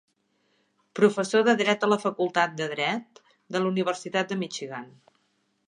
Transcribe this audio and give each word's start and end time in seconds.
Professor 0.99 1.43
de 1.49 1.53
Dret 1.59 1.85
a 1.87 1.89
la 1.91 1.99
Facultat 2.05 2.57
de 2.63 2.69
Dret 2.73 3.21
de 3.57 3.61
la 3.63 3.71
Universitat 3.75 4.33
de 4.35 4.39
Michigan. 4.47 4.89